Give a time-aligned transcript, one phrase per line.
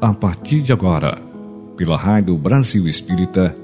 [0.00, 1.18] a partir de agora,
[1.76, 3.56] pela Rádio Brasil Espírita,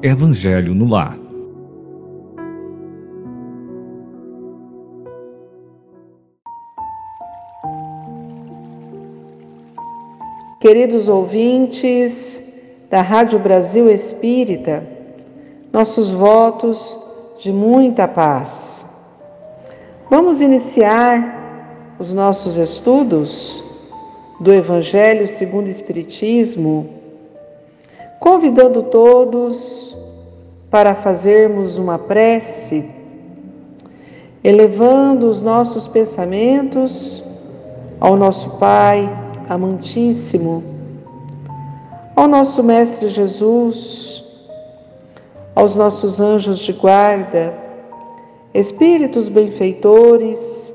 [0.00, 1.18] Evangelho no Lar.
[10.60, 12.40] Queridos ouvintes
[12.88, 14.86] da Rádio Brasil Espírita,
[15.72, 16.96] nossos votos
[17.40, 18.86] de muita paz.
[20.08, 23.69] Vamos iniciar os nossos estudos
[24.40, 26.88] do Evangelho segundo o Espiritismo,
[28.18, 29.94] convidando todos
[30.70, 32.88] para fazermos uma prece,
[34.42, 37.22] elevando os nossos pensamentos
[38.00, 39.06] ao nosso Pai
[39.46, 40.64] amantíssimo,
[42.16, 44.24] ao nosso Mestre Jesus,
[45.54, 47.52] aos nossos anjos de guarda,
[48.54, 50.74] espíritos benfeitores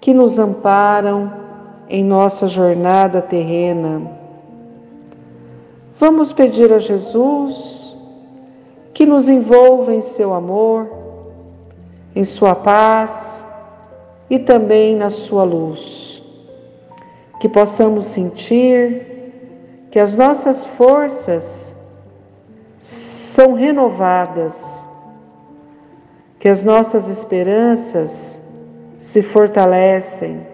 [0.00, 1.41] que nos amparam
[1.92, 4.00] em nossa jornada terrena.
[6.00, 7.94] Vamos pedir a Jesus
[8.94, 10.90] que nos envolva em seu amor,
[12.16, 13.44] em sua paz
[14.30, 16.22] e também na sua luz.
[17.38, 21.76] Que possamos sentir que as nossas forças
[22.78, 24.88] são renovadas,
[26.38, 28.40] que as nossas esperanças
[28.98, 30.51] se fortalecem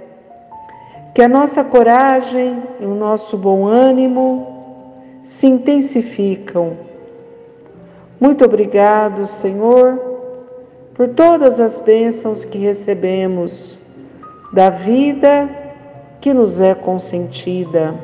[1.18, 6.76] que a nossa coragem e o nosso bom ânimo se intensificam.
[8.20, 9.98] Muito obrigado, Senhor,
[10.94, 13.80] por todas as bênçãos que recebemos
[14.52, 15.50] da vida
[16.20, 17.96] que nos é consentida.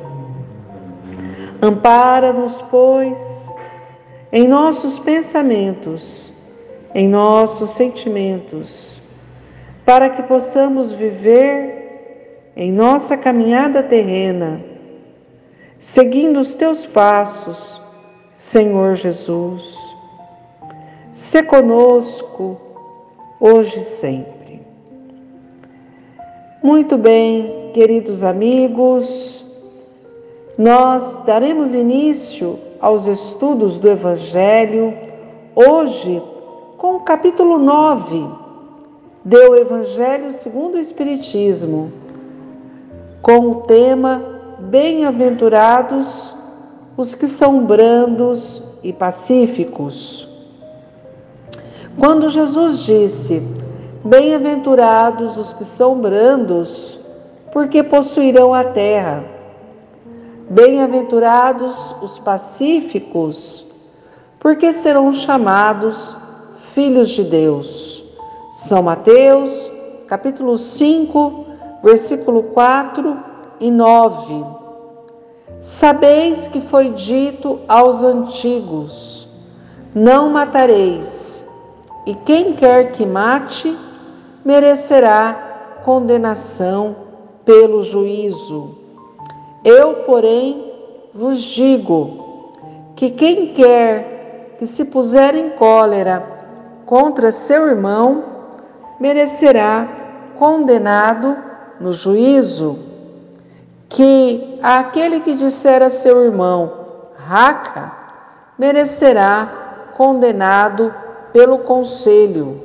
[1.62, 3.48] Ampara-nos, pois,
[4.33, 6.33] em nossos pensamentos,
[6.92, 9.01] em nossos sentimentos,
[9.87, 11.83] para que possamos viver
[12.56, 14.60] em nossa caminhada terrena,
[15.79, 17.80] seguindo os teus passos,
[18.34, 19.77] Senhor Jesus.
[21.12, 22.61] Se conosco,
[23.40, 24.62] hoje e sempre.
[26.62, 29.45] Muito bem, queridos amigos,
[30.56, 34.95] nós daremos início aos estudos do Evangelho
[35.55, 36.23] hoje
[36.79, 38.24] com o capítulo 9
[39.24, 42.04] do Evangelho segundo o Espiritismo
[43.24, 44.23] com o tema
[44.58, 46.35] Bem-aventurados
[46.95, 50.29] os que são brandos e pacíficos.
[51.98, 53.42] Quando Jesus disse:
[54.05, 56.98] Bem-aventurados os que são brandos,
[57.51, 59.24] porque possuirão a terra.
[60.51, 63.64] Bem-aventurados os pacíficos,
[64.39, 66.14] porque serão chamados
[66.74, 68.05] filhos de Deus.
[68.52, 69.70] São Mateus,
[70.06, 71.43] capítulo 5,
[71.84, 73.17] versículo 4
[73.61, 74.42] e 9.
[75.61, 79.28] Sabeis que foi dito aos antigos:
[79.94, 81.46] Não matareis,
[82.06, 83.77] e quem quer que mate,
[84.42, 86.96] merecerá condenação
[87.44, 88.78] pelo juízo.
[89.62, 90.73] Eu, porém,
[91.12, 92.56] vos digo
[92.96, 96.23] que quem quer que se puser em cólera
[96.86, 98.24] contra seu irmão,
[98.98, 99.86] merecerá
[100.39, 102.79] condenado no juízo
[103.89, 106.73] que aquele que disser a seu irmão,
[107.17, 107.92] raca,
[108.58, 110.92] merecerá condenado
[111.33, 112.62] pelo conselho,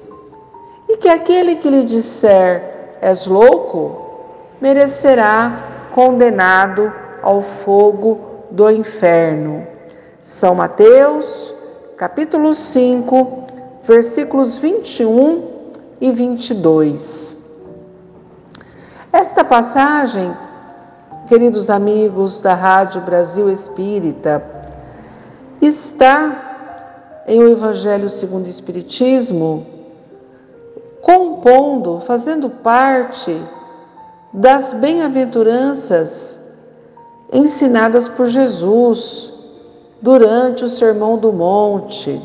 [0.87, 4.09] e que aquele que lhe disser, és louco,
[4.59, 6.91] merecerá condenado
[7.21, 8.19] ao fogo
[8.51, 9.67] do inferno.
[10.21, 11.53] São Mateus,
[11.97, 13.43] capítulo 5,
[13.83, 15.43] versículos 21
[16.01, 17.38] e 22.
[19.11, 20.31] Esta passagem,
[21.27, 24.43] queridos amigos da Rádio Brasil Espírita,
[25.59, 29.65] está em o Evangelho segundo o Espiritismo,
[31.01, 33.43] compondo, fazendo parte
[34.31, 36.39] das bem-aventuranças
[37.33, 39.33] ensinadas por Jesus
[39.99, 42.21] durante o Sermão do Monte.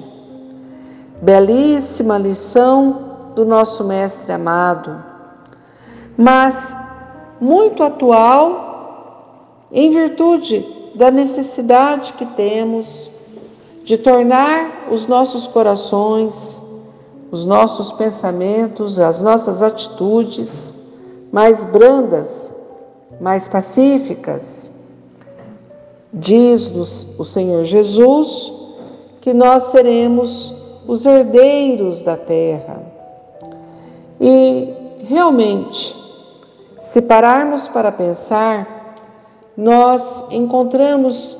[1.23, 5.14] Belíssima lição do nosso Mestre amado
[6.17, 6.77] mas
[7.41, 13.11] muito atual em virtude da necessidade que temos
[13.85, 16.63] de tornar os nossos corações,
[17.31, 20.73] os nossos pensamentos, as nossas atitudes
[21.33, 22.55] mais brandas,
[23.21, 24.71] mais pacíficas.
[26.13, 28.53] Diz-nos o Senhor Jesus
[29.21, 30.55] que nós seremos
[30.87, 32.81] os herdeiros da terra.
[34.21, 36.04] E realmente,
[36.85, 38.95] se pararmos para pensar,
[39.57, 41.35] nós encontramos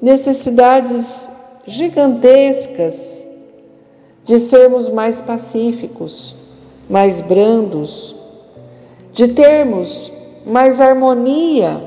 [0.00, 1.26] necessidades
[1.66, 3.24] gigantescas
[4.26, 6.36] de sermos mais pacíficos,
[6.86, 8.14] mais brandos,
[9.14, 10.12] de termos
[10.44, 11.82] mais harmonia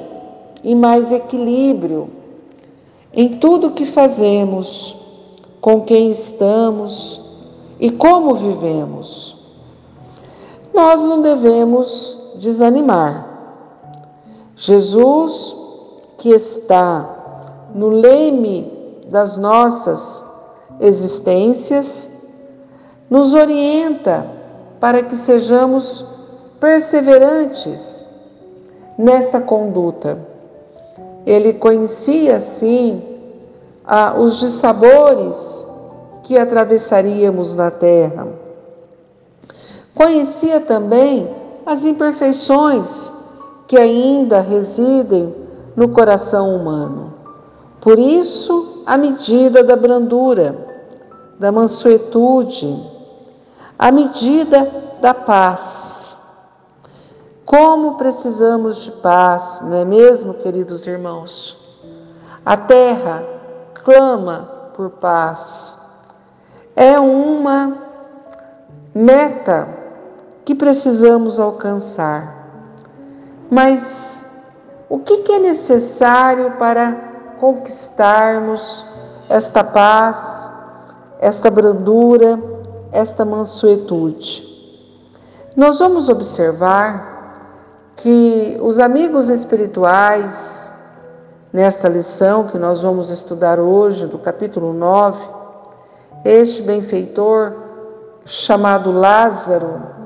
[0.64, 2.10] e mais equilíbrio
[3.14, 4.96] em tudo que fazemos,
[5.62, 7.22] com quem estamos
[7.80, 9.38] e como vivemos.
[10.74, 13.26] Nós não devemos desanimar.
[14.56, 15.56] Jesus,
[16.18, 17.08] que está
[17.76, 18.72] no leme
[19.10, 20.24] das nossas
[20.80, 22.10] existências,
[23.10, 24.26] nos orienta
[24.80, 26.06] para que sejamos
[26.60, 28.04] perseverantes
[28.98, 30.18] nesta conduta.
[31.26, 33.04] Ele conhecia, sim,
[34.20, 35.66] os dissabores
[36.24, 38.28] que atravessaríamos na terra.
[39.94, 41.28] Conhecia também
[41.68, 43.12] as imperfeições
[43.68, 45.36] que ainda residem
[45.76, 47.14] no coração humano.
[47.82, 50.56] Por isso, a medida da brandura,
[51.38, 52.82] da mansuetude,
[53.78, 54.72] a medida
[55.02, 56.18] da paz.
[57.46, 61.58] Como precisamos de paz, não é mesmo, queridos irmãos?
[62.46, 63.24] A terra
[63.84, 65.78] clama por paz.
[66.76, 67.78] É uma
[68.96, 69.77] meta
[70.48, 72.48] que precisamos alcançar.
[73.52, 74.26] Mas
[74.90, 78.86] o que é necessário para conquistarmos
[79.28, 80.50] esta paz,
[81.20, 82.42] esta brandura,
[82.94, 84.42] esta mansuetude?
[85.54, 90.72] Nós vamos observar que os amigos espirituais,
[91.52, 95.20] nesta lição que nós vamos estudar hoje, do capítulo 9,
[96.24, 97.52] este benfeitor
[98.24, 99.97] chamado Lázaro,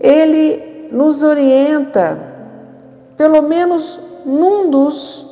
[0.00, 2.18] ele nos orienta,
[3.16, 5.26] pelo menos num dos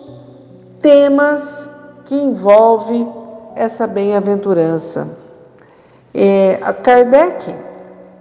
[0.80, 1.70] temas
[2.04, 3.06] que envolve
[3.54, 5.08] essa bem-aventurança.
[6.12, 7.54] É, Kardec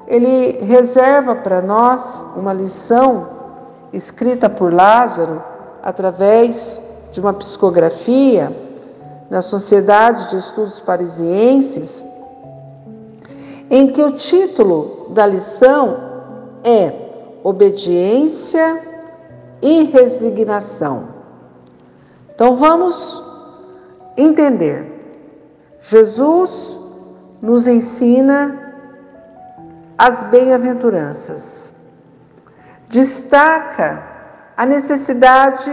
[0.07, 3.27] ele reserva para nós uma lição
[3.91, 5.41] escrita por Lázaro
[5.81, 6.81] através
[7.11, 8.51] de uma psicografia
[9.29, 12.05] na Sociedade de Estudos Parisienses,
[13.69, 16.12] em que o título da lição
[16.63, 16.93] é
[17.43, 18.81] Obediência
[19.61, 21.09] e Resignação.
[22.33, 23.21] Então vamos
[24.15, 24.91] entender.
[25.81, 26.77] Jesus
[27.41, 28.73] nos ensina
[29.97, 31.81] as bem-aventuranças.
[32.87, 34.01] Destaca
[34.55, 35.71] a necessidade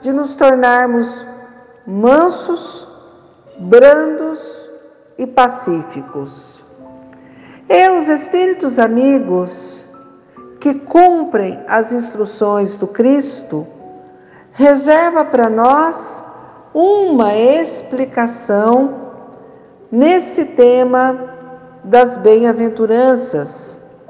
[0.00, 1.26] de nos tornarmos
[1.86, 2.86] mansos,
[3.58, 4.68] brandos
[5.16, 6.62] e pacíficos.
[7.68, 9.84] E os espíritos amigos
[10.60, 13.66] que cumprem as instruções do Cristo
[14.52, 16.24] reserva para nós
[16.74, 18.94] uma explicação
[19.90, 21.16] nesse tema
[21.84, 24.04] das bem-aventuranças,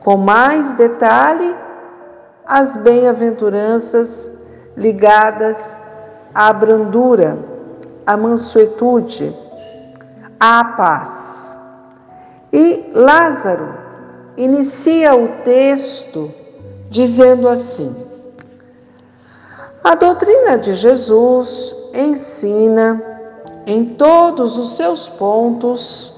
[0.00, 1.54] com mais detalhe
[2.46, 4.30] as bem-aventuranças
[4.76, 5.80] ligadas
[6.34, 7.38] à brandura,
[8.04, 9.34] à mansuetude,
[10.38, 11.56] à paz.
[12.52, 13.83] E Lázaro
[14.36, 16.32] inicia o texto
[16.90, 17.94] dizendo assim:
[19.82, 23.02] A doutrina de Jesus ensina
[23.66, 26.12] em todos os seus pontos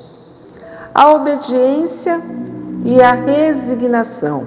[0.95, 2.21] a obediência
[2.85, 4.47] e a resignação.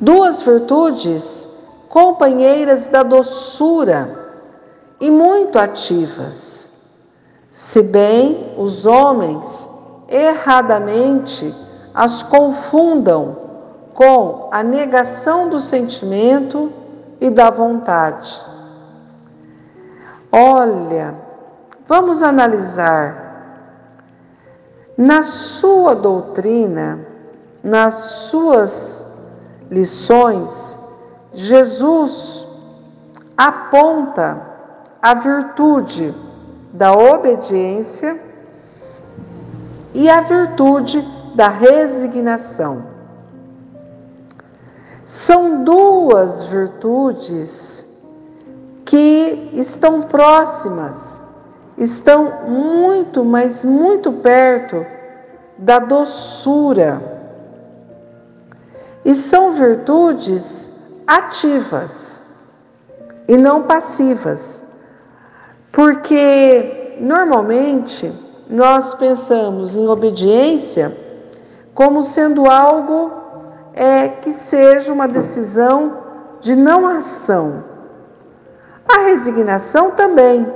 [0.00, 1.48] Duas virtudes
[1.88, 4.24] companheiras da doçura
[5.00, 6.68] e muito ativas.
[7.50, 9.68] Se bem os homens
[10.14, 11.52] erradamente
[11.92, 13.36] as confundam
[13.92, 16.72] com a negação do sentimento
[17.20, 18.40] e da vontade.
[20.30, 21.14] Olha,
[21.86, 23.24] vamos analisar
[24.96, 27.00] na sua doutrina,
[27.62, 27.94] nas
[28.30, 29.04] suas
[29.68, 30.78] lições,
[31.32, 32.46] Jesus
[33.36, 34.40] aponta
[35.02, 36.14] a virtude
[36.72, 38.23] da obediência
[39.94, 41.00] e a virtude
[41.34, 42.92] da resignação.
[45.06, 48.04] São duas virtudes
[48.84, 51.22] que estão próximas
[51.76, 54.84] estão muito, mas muito perto
[55.58, 57.02] da doçura.
[59.04, 60.70] E são virtudes
[61.06, 62.22] ativas
[63.28, 64.62] e não passivas.
[65.72, 68.12] Porque normalmente
[68.54, 70.96] nós pensamos em obediência
[71.74, 73.10] como sendo algo
[73.74, 75.98] é, que seja uma decisão
[76.40, 77.64] de não ação.
[78.88, 80.46] A resignação também,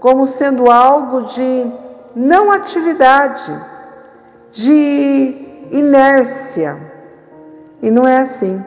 [0.00, 1.70] como sendo algo de
[2.16, 3.56] não atividade,
[4.50, 6.76] de inércia.
[7.80, 8.60] E não é assim.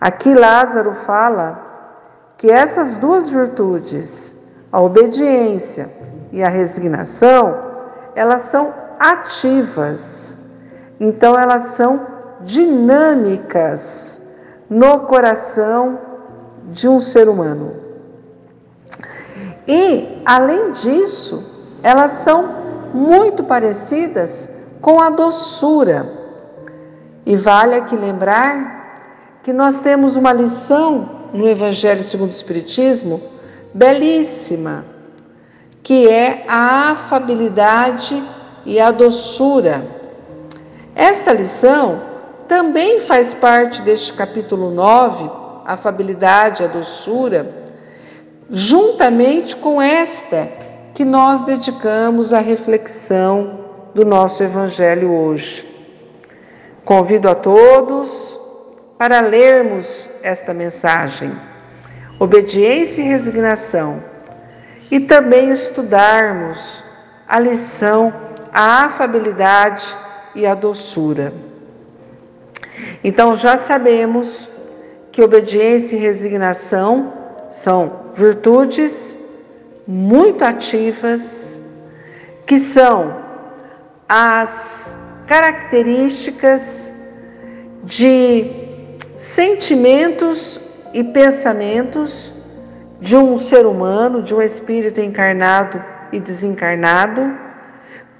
[0.00, 5.88] Aqui Lázaro fala que essas duas virtudes, a obediência
[6.32, 7.54] e a resignação,
[8.14, 10.36] elas são ativas.
[10.98, 12.06] Então elas são
[12.40, 14.20] dinâmicas
[14.68, 15.98] no coração
[16.72, 17.76] de um ser humano.
[19.68, 21.44] E, além disso,
[21.82, 22.48] elas são
[22.94, 24.48] muito parecidas
[24.80, 26.20] com a doçura.
[27.24, 33.20] E vale aqui lembrar que nós temos uma lição no Evangelho segundo o Espiritismo
[33.72, 34.84] belíssima,
[35.82, 38.22] que é a afabilidade
[38.64, 39.84] e a doçura.
[40.94, 42.00] Esta lição
[42.46, 45.30] também faz parte deste capítulo 9,
[45.64, 47.50] a afabilidade e a doçura,
[48.50, 50.48] juntamente com esta
[50.94, 53.60] que nós dedicamos à reflexão
[53.94, 55.66] do nosso Evangelho hoje.
[56.84, 58.38] Convido a todos
[58.98, 61.32] para lermos esta mensagem,
[62.18, 64.11] obediência e resignação,
[64.92, 66.84] e também estudarmos
[67.26, 68.12] a lição,
[68.52, 69.86] a afabilidade
[70.34, 71.32] e a doçura.
[73.02, 74.46] Então já sabemos
[75.10, 77.10] que obediência e resignação
[77.48, 79.16] são virtudes
[79.88, 81.58] muito ativas,
[82.44, 83.16] que são
[84.06, 84.94] as
[85.26, 86.92] características
[87.82, 88.44] de
[89.16, 90.60] sentimentos
[90.92, 92.30] e pensamentos
[93.02, 95.82] de um ser humano, de um espírito encarnado
[96.12, 97.36] e desencarnado,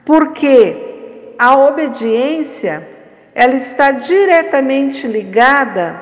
[0.05, 2.87] porque a obediência
[3.33, 5.95] ela está diretamente ligada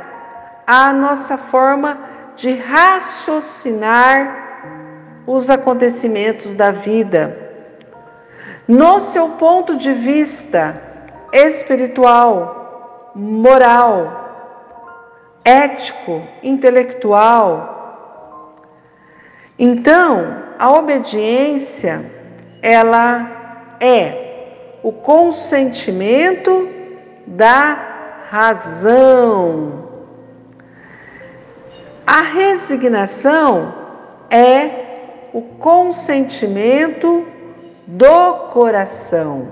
[0.66, 1.98] à nossa forma
[2.36, 4.48] de raciocinar
[5.26, 7.36] os acontecimentos da vida.
[8.66, 10.80] No seu ponto de vista
[11.32, 14.20] espiritual, moral,
[15.44, 17.79] ético, intelectual.
[19.62, 22.02] Então, a obediência,
[22.62, 26.66] ela é o consentimento
[27.26, 29.86] da razão.
[32.06, 33.74] A resignação
[34.30, 37.26] é o consentimento
[37.86, 39.48] do coração.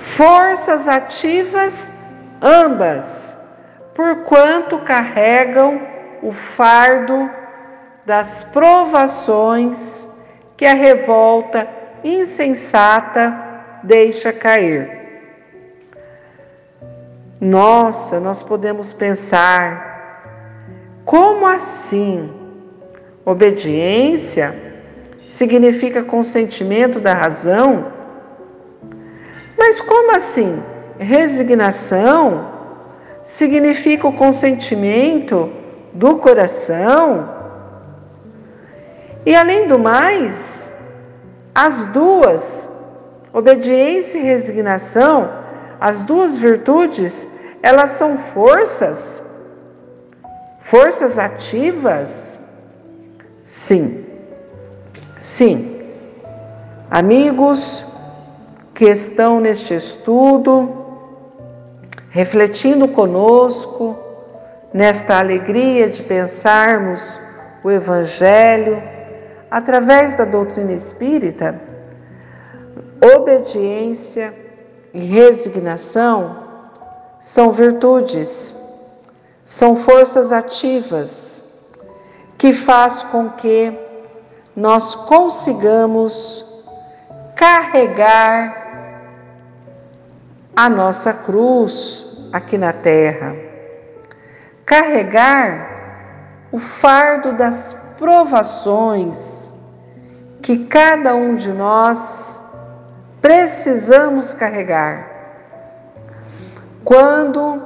[0.00, 1.92] Forças ativas
[2.40, 3.36] ambas
[3.94, 5.82] porquanto carregam
[6.22, 7.37] o fardo
[8.08, 10.08] das provações
[10.56, 11.68] que a revolta
[12.02, 13.38] insensata
[13.82, 14.90] deixa cair.
[17.38, 20.22] Nossa, nós podemos pensar,
[21.04, 22.32] como assim?
[23.26, 24.56] Obediência
[25.28, 27.92] significa consentimento da razão?
[29.54, 30.62] Mas como assim?
[30.98, 32.48] Resignação
[33.22, 35.52] significa o consentimento
[35.92, 37.36] do coração.
[39.26, 40.70] E além do mais,
[41.54, 42.70] as duas,
[43.32, 45.30] obediência e resignação,
[45.80, 47.26] as duas virtudes,
[47.62, 49.22] elas são forças,
[50.60, 52.38] forças ativas.
[53.44, 54.06] Sim,
[55.20, 55.82] sim.
[56.90, 57.84] Amigos
[58.74, 60.86] que estão neste estudo,
[62.10, 63.96] refletindo conosco
[64.72, 67.20] nesta alegria de pensarmos
[67.64, 68.97] o Evangelho
[69.50, 71.60] através da doutrina espírita,
[73.16, 74.34] obediência
[74.92, 76.36] e resignação
[77.18, 78.54] são virtudes,
[79.44, 81.44] são forças ativas
[82.36, 83.76] que faz com que
[84.54, 86.44] nós consigamos
[87.34, 88.66] carregar
[90.54, 93.34] a nossa cruz aqui na terra.
[94.66, 95.70] Carregar
[96.50, 99.37] o fardo das provações
[100.48, 102.40] que cada um de nós
[103.20, 105.06] precisamos carregar.
[106.82, 107.60] Quando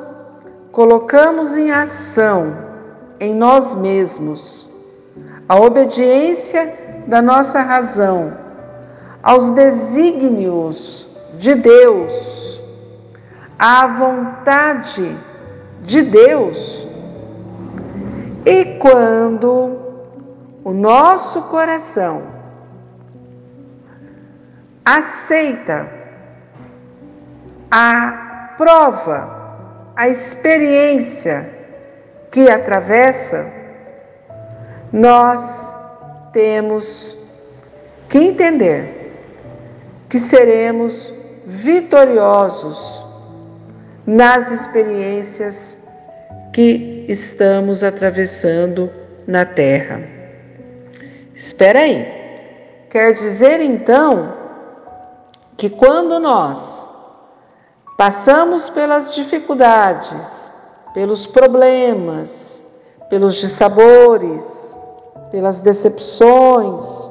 [0.73, 2.57] colocamos em ação
[3.21, 4.69] em nós mesmos
[5.49, 8.37] a obediência da nossa razão
[9.23, 11.07] aos desígnios
[11.39, 12.61] de Deus,
[13.57, 15.17] à vontade
[15.83, 16.85] de Deus.
[18.45, 19.79] E quando
[20.65, 22.32] o nosso coração
[24.85, 25.89] aceita
[27.71, 31.49] a prova, a experiência
[32.31, 33.51] que atravessa,
[34.93, 35.75] nós
[36.33, 37.17] temos
[38.09, 39.13] que entender
[40.09, 41.13] que seremos
[41.47, 43.03] vitoriosos
[44.07, 45.77] nas experiências
[46.53, 48.91] que estamos atravessando
[49.27, 50.03] na Terra.
[51.35, 52.07] Espera aí.
[52.91, 54.42] Quer dizer então
[55.57, 56.89] que quando nós
[57.97, 60.51] passamos pelas dificuldades,
[60.95, 62.63] pelos problemas,
[63.09, 64.79] pelos dissabores,
[65.31, 67.11] pelas decepções,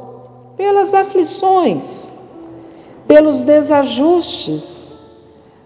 [0.57, 2.09] pelas aflições,
[3.07, 4.97] pelos desajustes,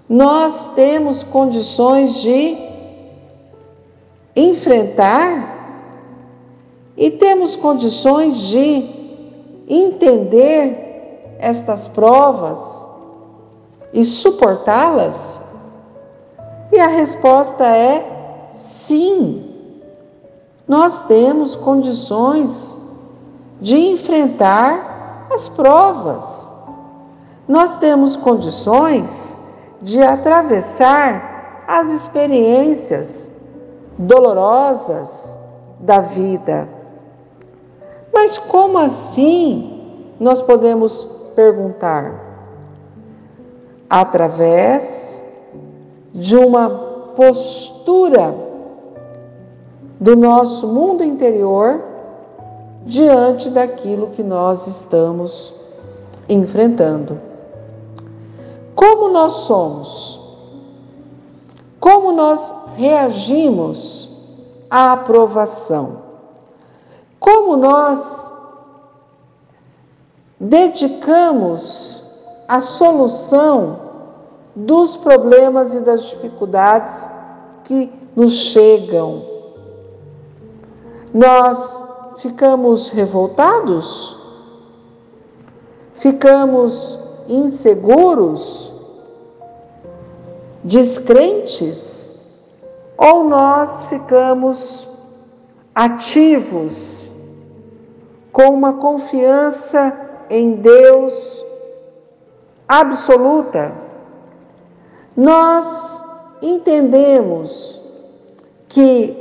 [0.08, 2.58] nós temos condições de
[4.36, 5.56] enfrentar
[6.98, 8.86] e temos condições de
[9.68, 10.85] entender
[11.46, 12.84] estas provas
[13.94, 15.40] e suportá-las?
[16.72, 19.84] E a resposta é sim.
[20.68, 22.76] Nós temos condições
[23.62, 26.50] de enfrentar as provas.
[27.48, 29.38] Nós temos condições
[29.84, 33.32] de atravessar as experiências
[34.00, 35.38] dolorosas
[35.80, 36.68] da vida.
[38.12, 40.16] Mas como assim?
[40.20, 42.24] Nós podemos perguntar.
[43.90, 45.22] Através
[46.14, 46.70] de uma
[47.16, 48.34] postura
[50.00, 51.82] do nosso mundo interior
[52.86, 55.54] diante daquilo que nós estamos
[56.30, 57.20] enfrentando.
[58.76, 60.20] Como nós somos?
[61.80, 64.10] Como nós reagimos
[64.70, 66.04] à aprovação?
[67.20, 68.35] Como nós
[70.40, 72.04] dedicamos
[72.48, 73.80] a solução
[74.56, 77.10] dos problemas e das dificuldades
[77.64, 79.24] que nos chegam?
[81.14, 81.84] Nós
[82.20, 84.18] ficamos revoltados?
[85.96, 88.72] Ficamos inseguros?
[90.64, 92.10] Descrentes?
[92.98, 94.88] Ou nós ficamos
[95.74, 97.12] ativos,
[98.32, 101.44] com uma confiança em Deus
[102.68, 103.74] absoluta,
[105.16, 106.04] nós
[106.42, 107.80] entendemos
[108.68, 109.16] que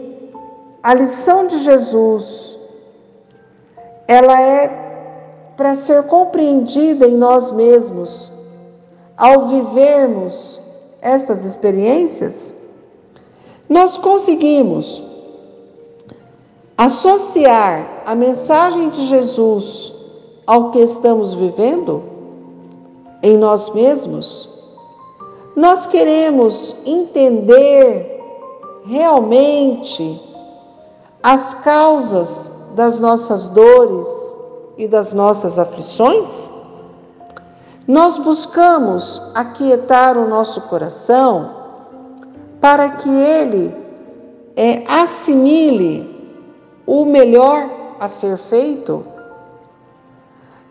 [0.82, 2.58] a lição de Jesus
[4.06, 4.84] ela é
[5.56, 8.32] para ser compreendida em nós mesmos
[9.16, 10.60] ao vivermos
[11.00, 12.56] estas experiências,
[13.68, 15.02] nós conseguimos
[16.76, 19.93] associar a mensagem de Jesus
[20.46, 22.02] ao que estamos vivendo
[23.22, 24.48] em nós mesmos,
[25.56, 28.20] nós queremos entender
[28.84, 30.20] realmente
[31.22, 34.08] as causas das nossas dores
[34.76, 36.50] e das nossas aflições?
[37.86, 41.50] Nós buscamos aquietar o nosso coração
[42.60, 43.74] para que ele
[44.56, 46.14] é, assimile
[46.86, 47.68] o melhor
[48.00, 49.04] a ser feito,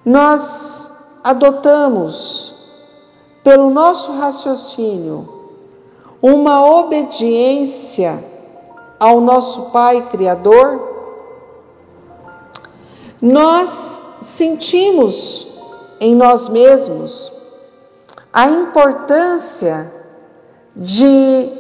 [0.06, 0.92] nós
[1.24, 2.54] adotamos,
[3.44, 5.28] pelo nosso raciocínio,
[6.22, 8.24] uma obediência
[9.00, 10.90] ao nosso Pai Criador,
[13.22, 15.48] nós sentimos
[16.00, 17.32] em nós mesmos
[18.32, 19.92] a importância
[20.76, 21.52] de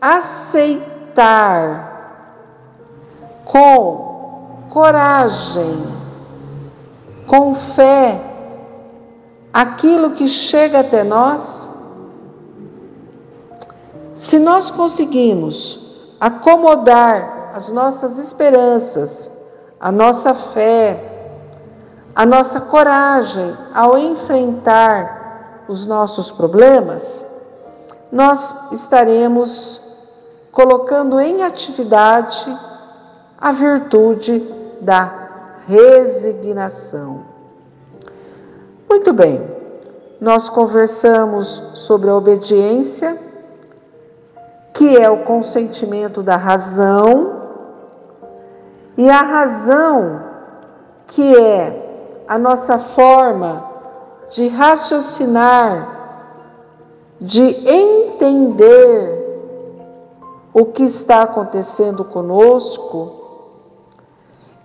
[0.00, 1.86] aceitar
[3.44, 5.95] com coragem,
[7.26, 8.20] com fé,
[9.52, 11.72] aquilo que chega até nós,
[14.14, 19.30] se nós conseguimos acomodar as nossas esperanças,
[19.78, 20.98] a nossa fé,
[22.14, 27.24] a nossa coragem ao enfrentar os nossos problemas,
[28.10, 29.80] nós estaremos
[30.52, 32.58] colocando em atividade
[33.38, 34.38] a virtude
[34.80, 35.25] da
[35.66, 37.24] resignação.
[38.88, 39.42] Muito bem,
[40.20, 43.18] nós conversamos sobre a obediência,
[44.72, 47.42] que é o consentimento da razão,
[48.96, 50.22] e a razão,
[51.06, 53.64] que é a nossa forma
[54.30, 55.94] de raciocinar,
[57.20, 59.16] de entender
[60.52, 63.15] o que está acontecendo conosco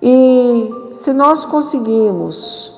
[0.01, 2.73] e se nós conseguimos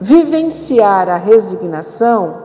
[0.00, 2.42] vivenciar a resignação,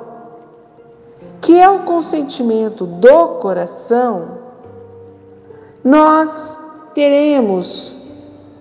[1.42, 4.40] que é o consentimento do coração,
[5.84, 6.58] nós
[6.94, 7.96] teremos,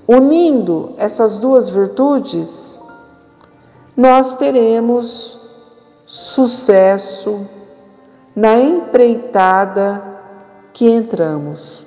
[0.09, 2.79] unindo essas duas virtudes,
[3.97, 5.39] nós teremos
[6.07, 7.47] sucesso
[8.35, 10.03] na empreitada
[10.73, 11.87] que entramos,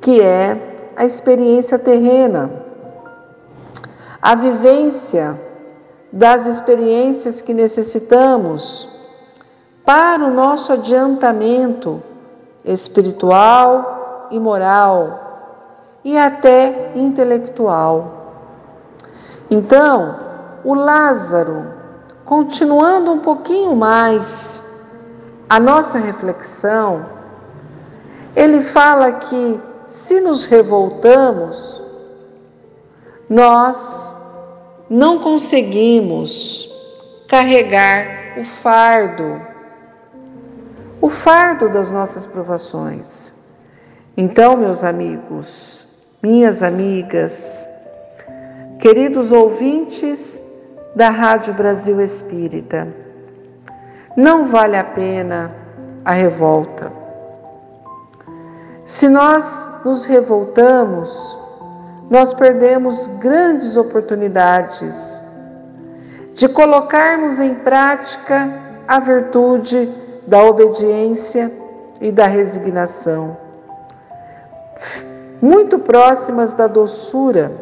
[0.00, 0.69] que é
[1.00, 2.50] a experiência terrena,
[4.20, 5.34] a vivência
[6.12, 8.86] das experiências que necessitamos
[9.82, 12.02] para o nosso adiantamento
[12.62, 18.36] espiritual e moral e até intelectual.
[19.50, 20.16] Então,
[20.62, 21.64] o Lázaro,
[22.26, 24.62] continuando um pouquinho mais
[25.48, 27.06] a nossa reflexão,
[28.36, 31.82] ele fala que se nos revoltamos,
[33.28, 34.16] nós
[34.88, 36.70] não conseguimos
[37.26, 39.42] carregar o fardo,
[41.00, 43.32] o fardo das nossas provações.
[44.16, 47.68] Então, meus amigos, minhas amigas,
[48.78, 50.40] queridos ouvintes
[50.94, 52.86] da Rádio Brasil Espírita,
[54.16, 55.52] não vale a pena
[56.04, 56.99] a revolta.
[58.90, 61.38] Se nós nos revoltamos,
[62.10, 65.22] nós perdemos grandes oportunidades
[66.34, 68.52] de colocarmos em prática
[68.88, 69.88] a virtude
[70.26, 71.52] da obediência
[72.00, 73.36] e da resignação,
[75.40, 77.52] muito próximas da doçura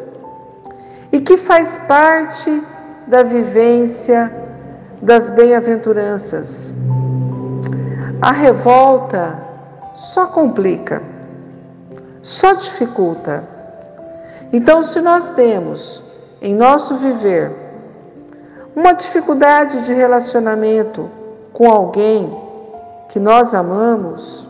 [1.12, 2.62] e que faz parte
[3.06, 4.32] da vivência
[5.02, 6.74] das bem-aventuranças.
[8.22, 9.46] A revolta
[9.94, 11.17] só complica,
[12.22, 13.44] só dificulta.
[14.52, 16.02] Então, se nós temos
[16.40, 17.52] em nosso viver
[18.74, 21.11] uma dificuldade de relacionamento
[21.52, 22.35] com alguém
[23.09, 24.46] que nós amamos,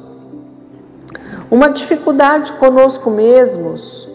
[1.51, 4.09] uma dificuldade conosco mesmos,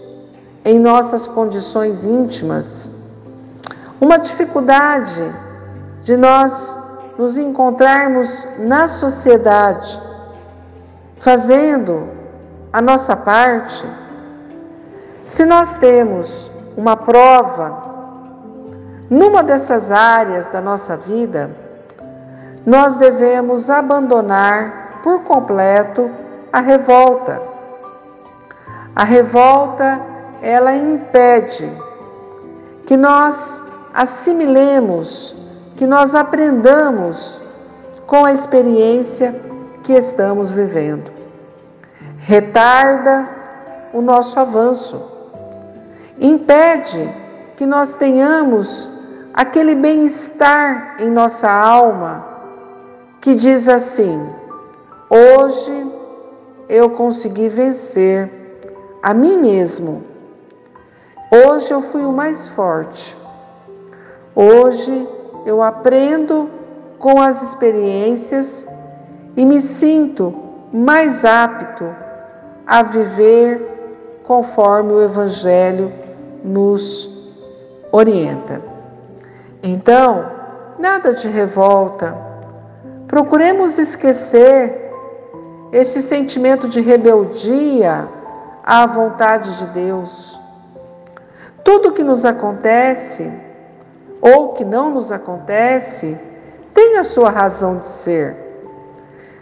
[0.66, 2.90] em nossas condições íntimas,
[4.00, 5.34] uma dificuldade
[6.02, 6.78] de nós
[7.18, 10.00] nos encontrarmos na sociedade,
[11.20, 12.08] fazendo
[12.74, 13.86] a nossa parte,
[15.24, 17.84] se nós temos uma prova
[19.08, 21.52] numa dessas áreas da nossa vida,
[22.66, 26.10] nós devemos abandonar por completo
[26.52, 27.40] a revolta.
[28.96, 30.02] A revolta,
[30.42, 31.72] ela impede
[32.88, 33.62] que nós
[33.94, 35.36] assimilemos
[35.76, 37.40] que nós aprendamos
[38.08, 39.40] com a experiência
[39.84, 41.13] que estamos vivendo.
[42.26, 43.28] Retarda
[43.94, 45.12] o nosso avanço,
[46.18, 47.14] impede
[47.58, 48.88] que nós tenhamos
[49.34, 52.26] aquele bem-estar em nossa alma
[53.20, 54.26] que diz assim:
[55.10, 55.86] hoje
[56.70, 58.32] eu consegui vencer
[59.04, 60.02] a mim mesmo.
[61.30, 63.18] Hoje eu fui o mais forte.
[64.34, 65.10] Hoje
[65.46, 66.50] eu aprendo
[66.98, 68.66] com as experiências
[69.36, 70.34] e me sinto
[70.72, 72.03] mais apto
[72.66, 75.92] a viver conforme o Evangelho
[76.44, 77.32] nos
[77.92, 78.62] orienta.
[79.62, 80.32] Então,
[80.80, 82.16] nada de revolta.
[83.08, 84.92] Procuremos esquecer
[85.72, 88.08] esse sentimento de rebeldia
[88.64, 90.40] à vontade de Deus.
[91.64, 93.32] Tudo que nos acontece
[94.24, 96.18] ou que não nos acontece,
[96.74, 98.34] tem a sua razão de ser.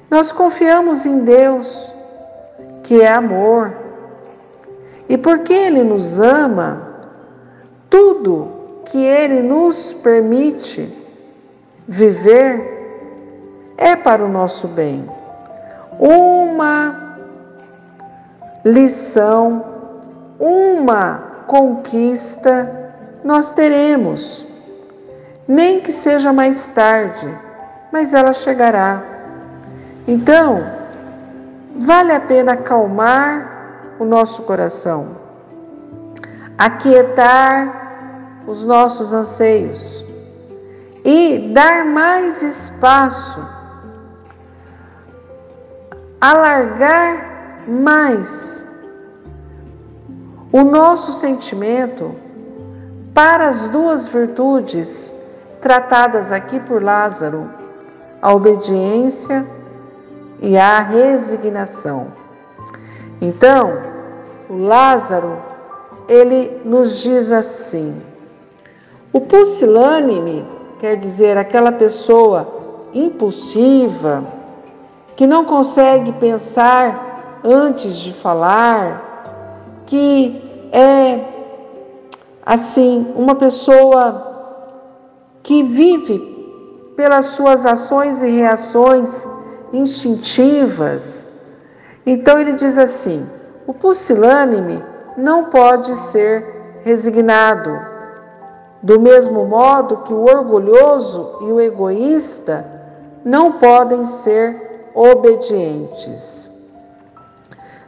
[0.10, 1.90] Nós confiamos em Deus,
[2.84, 3.74] que é amor.
[5.08, 6.88] E porque Ele nos ama,
[7.89, 10.88] tudo que Ele nos permite
[11.88, 15.10] viver é para o nosso bem.
[16.00, 17.17] Uma
[18.63, 19.65] lição,
[20.39, 22.82] uma conquista
[23.24, 24.46] nós teremos
[25.48, 27.28] nem que seja mais tarde,
[27.91, 29.04] mas ela chegará.
[30.08, 30.63] Então,
[31.75, 35.15] vale a pena acalmar o nosso coração,
[36.57, 40.03] aquietar os nossos anseios
[41.03, 43.47] e dar mais espaço,
[46.19, 48.67] alargar mais
[50.51, 52.13] o nosso sentimento
[53.13, 55.13] para as duas virtudes
[55.62, 57.49] tratadas aqui por Lázaro,
[58.21, 59.61] a obediência e
[60.58, 62.08] a resignação.
[63.21, 63.77] Então,
[64.49, 65.38] o Lázaro,
[66.08, 68.01] ele nos diz assim:
[69.13, 70.45] o pusilânime
[70.80, 72.47] quer dizer aquela pessoa
[72.93, 74.23] impulsiva
[75.15, 81.19] que não consegue pensar antes de falar, que é
[82.43, 84.27] assim uma pessoa
[85.43, 86.19] que vive
[86.95, 89.27] pelas suas ações e reações
[89.73, 91.25] instintivas.
[92.05, 93.27] Então ele diz assim:
[93.67, 94.84] o pusilânime
[95.17, 97.79] não pode ser resignado,
[98.81, 102.65] do mesmo modo que o orgulhoso e o egoísta
[103.23, 106.49] não podem ser obedientes.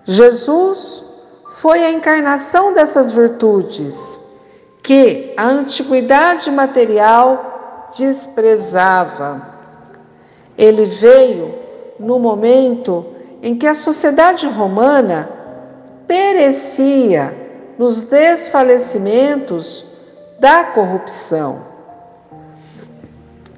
[0.06, 1.04] Jesus
[1.56, 4.20] foi a encarnação dessas virtudes
[4.84, 9.42] que a antiguidade material desprezava.
[10.58, 11.63] Ele veio
[12.04, 13.06] no momento
[13.42, 15.30] em que a sociedade romana
[16.08, 17.34] perecia
[17.78, 19.86] nos desfalecimentos
[20.40, 21.62] da corrupção.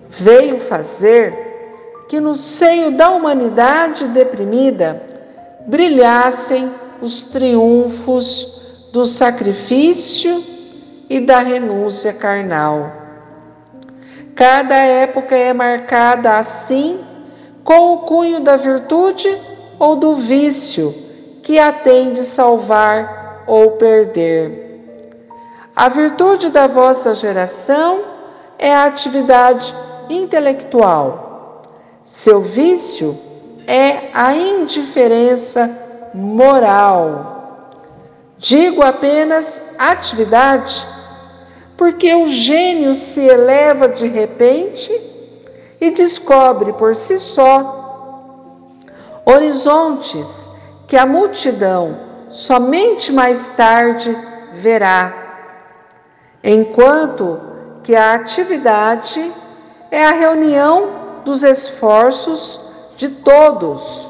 [0.10, 5.02] Veio fazer que no seio da humanidade deprimida
[5.68, 8.62] brilhassem os triunfos
[8.94, 10.44] do sacrifício
[11.10, 12.92] e da renúncia carnal.
[14.36, 17.00] Cada época é marcada assim
[17.66, 19.28] com o cunho da virtude
[19.80, 20.94] ou do vício
[21.42, 24.64] que a tem de salvar ou perder.
[25.76, 28.02] A virtude da vossa geração
[28.58, 29.76] é a atividade
[30.10, 31.64] intelectual.
[32.04, 33.18] Seu vício
[33.66, 35.70] é a indiferença
[36.14, 37.82] moral.
[38.38, 40.88] Digo apenas atividade,
[41.76, 45.15] porque o gênio se eleva de repente
[45.80, 47.84] e descobre por si só
[49.26, 50.50] horizontes
[50.88, 51.98] que a multidão
[52.30, 54.16] somente mais tarde
[54.54, 55.26] verá
[56.44, 57.40] enquanto
[57.84, 59.32] que a atividade
[59.90, 62.60] é a reunião dos esforços
[62.96, 64.10] de todos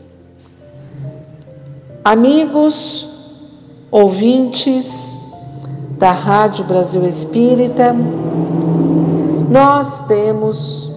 [2.04, 3.48] Amigos,
[3.90, 5.18] ouvintes
[5.98, 7.96] da Rádio Brasil Espírita,
[9.50, 10.90] nós temos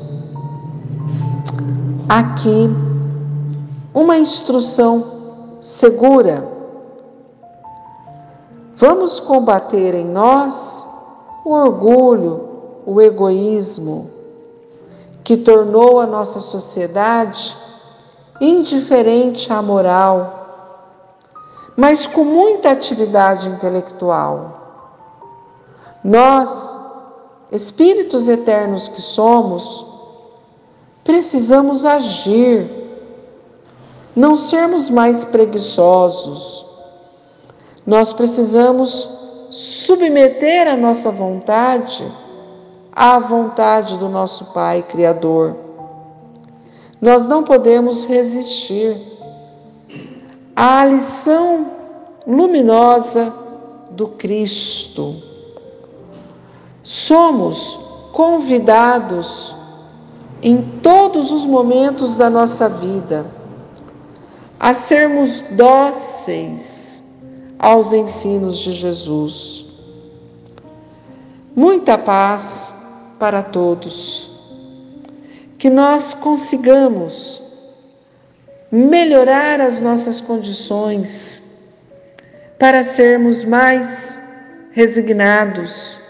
[2.07, 2.69] aqui
[3.93, 6.53] uma instrução segura
[8.75, 10.85] Vamos combater em nós
[11.45, 14.11] o orgulho, o egoísmo,
[15.23, 17.55] que tornou a nossa sociedade
[18.41, 20.47] indiferente à moral,
[21.77, 24.59] mas com muita atividade intelectual.
[26.03, 26.77] Nós,
[27.53, 29.85] espíritos eternos que somos,
[31.03, 32.69] precisamos agir,
[34.15, 36.63] não sermos mais preguiçosos
[37.85, 39.09] nós precisamos
[39.51, 42.09] submeter a nossa vontade
[42.91, 45.55] à vontade do nosso Pai Criador.
[47.01, 48.95] Nós não podemos resistir
[50.55, 51.67] à lição
[52.25, 53.33] luminosa
[53.91, 55.13] do Cristo.
[56.83, 57.79] Somos
[58.11, 59.55] convidados
[60.41, 63.25] em todos os momentos da nossa vida
[64.59, 67.01] a sermos dóceis
[67.57, 69.65] aos ensinos de Jesus.
[71.55, 74.29] Muita paz para todos.
[75.57, 77.41] Que nós consigamos
[78.69, 81.79] melhorar as nossas condições
[82.59, 84.19] para sermos mais
[84.73, 86.02] resignados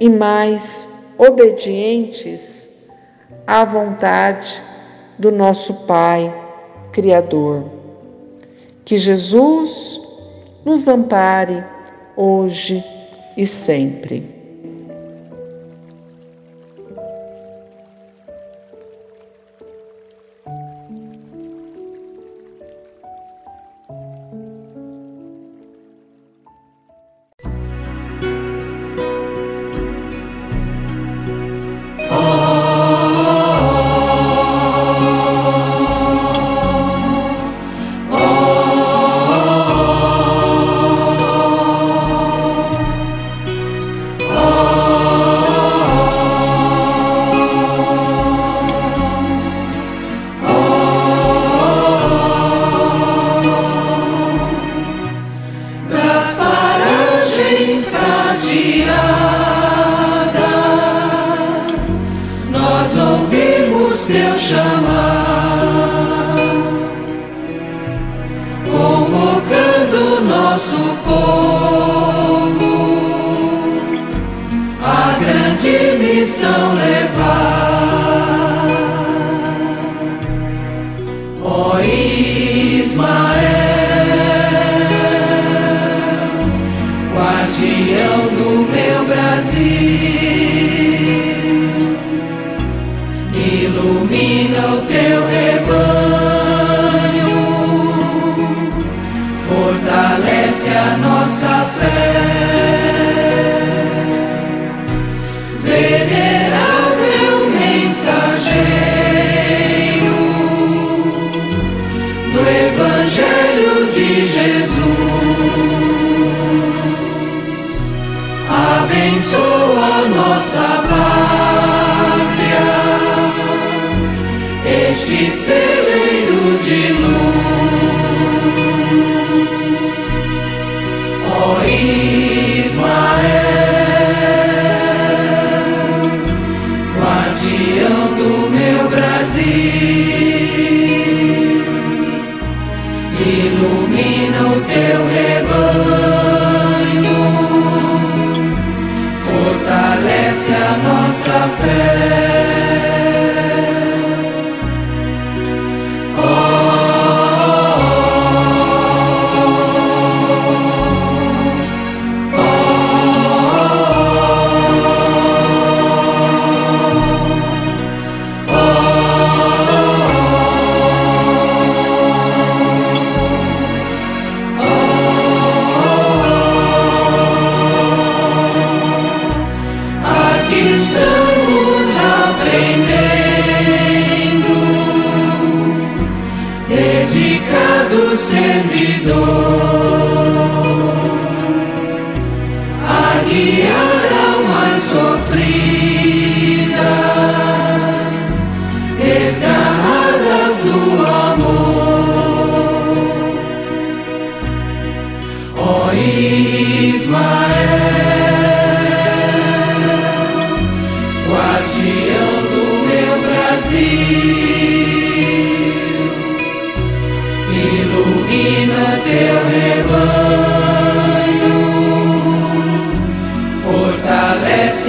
[0.00, 2.68] e mais obedientes
[3.46, 4.60] à vontade
[5.18, 6.32] do nosso Pai
[6.92, 7.64] Criador.
[8.84, 10.00] Que Jesus
[10.64, 11.62] nos ampare
[12.16, 12.82] hoje
[13.36, 14.39] e sempre.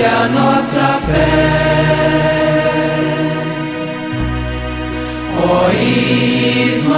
[0.01, 1.27] É a nossa fé.
[5.37, 6.91] Ó oh Ismael,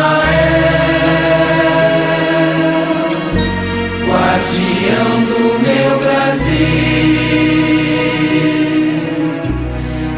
[4.08, 7.20] guardião do meu Brasil,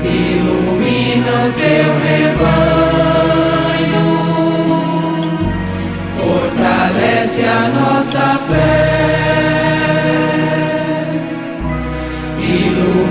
[0.03, 4.05] ilumina o teu rebanho,
[6.19, 8.44] fortalece a nossa fé.